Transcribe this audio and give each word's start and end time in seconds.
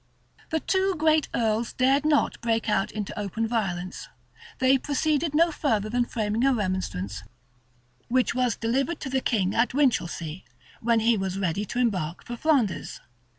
The 0.49 0.59
two 0.59 0.95
great 0.97 1.27
earls 1.35 1.73
dared 1.73 2.05
not 2.05 2.33
to 2.33 2.39
break 2.39 2.67
out 2.67 2.91
into 2.91 3.19
open 3.19 3.47
violence: 3.47 4.07
they 4.57 4.79
proceeded 4.79 5.35
no 5.35 5.51
further 5.51 5.91
than 5.91 6.05
framing 6.05 6.43
a 6.43 6.51
remonstrance, 6.55 7.21
which 8.07 8.33
was 8.33 8.55
delivered 8.55 8.99
to 9.01 9.11
the 9.11 9.21
king 9.21 9.53
at 9.53 9.75
Winchelsea, 9.75 10.43
when 10.79 11.01
he 11.01 11.17
was 11.17 11.37
ready 11.37 11.65
to 11.65 11.77
embark 11.77 12.25
for 12.25 12.35
Flanders. 12.35 12.99